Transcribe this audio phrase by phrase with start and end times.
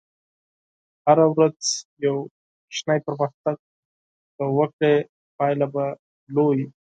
[1.05, 1.59] هره ورځ
[2.05, 2.15] یو
[2.63, 3.55] کوچنی پرمختګ
[4.35, 4.95] که وکړې،
[5.37, 5.85] پایله به
[6.35, 6.67] لویه وي.